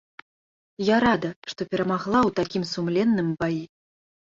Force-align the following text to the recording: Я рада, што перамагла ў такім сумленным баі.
Я 0.87 0.97
рада, 1.05 1.31
што 1.53 1.61
перамагла 1.75 2.19
ў 2.25 2.31
такім 2.43 2.63
сумленным 2.75 3.35
баі. 3.43 3.65